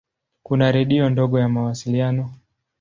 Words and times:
Kuna 0.43 0.71
redio 0.71 1.09
ndogo 1.09 1.39
ya 1.39 1.49
mawasiliano. 1.49 2.33